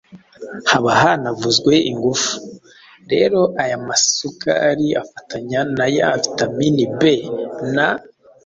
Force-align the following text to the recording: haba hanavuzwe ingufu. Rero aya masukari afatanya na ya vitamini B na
haba 0.69 0.91
hanavuzwe 1.01 1.73
ingufu. 1.91 2.31
Rero 3.11 3.41
aya 3.63 3.77
masukari 3.87 4.87
afatanya 5.03 5.59
na 5.77 5.85
ya 5.97 6.09
vitamini 6.23 6.83
B 6.99 7.01
na 7.75 7.87